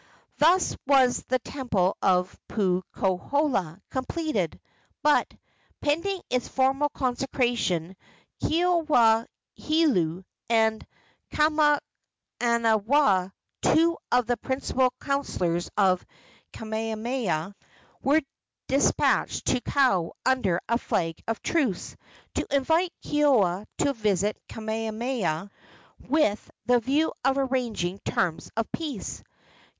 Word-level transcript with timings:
Thus 0.39 0.75
was 0.87 1.21
the 1.27 1.37
temple 1.37 1.95
of 2.01 2.35
Puukohola 2.49 3.79
completed, 3.91 4.59
but, 5.03 5.31
pending 5.79 6.23
its 6.27 6.47
formal 6.47 6.89
consecration, 6.89 7.95
Keawe 8.43 8.89
a 8.89 9.27
Heulu 9.61 10.23
and 10.49 10.83
Kamanawa, 11.31 11.83
two 13.61 13.97
of 14.11 14.25
the 14.25 14.37
principal 14.37 14.91
counselors 14.99 15.69
of 15.77 16.03
Kamehameha, 16.51 17.53
were 18.01 18.21
despatched 18.69 19.45
to 19.45 19.61
Kau 19.61 20.13
under 20.25 20.59
a 20.67 20.79
flag 20.79 21.21
of 21.27 21.43
truce, 21.43 21.95
to 22.33 22.47
invite 22.49 22.91
Keoua 23.05 23.67
to 23.77 23.93
visit 23.93 24.41
Kamehameha, 24.49 25.51
with 25.99 26.49
the 26.65 26.79
view 26.79 27.13
of 27.23 27.37
arranging 27.37 27.99
terms 27.99 28.49
of 28.57 28.65
peace. 28.71 29.21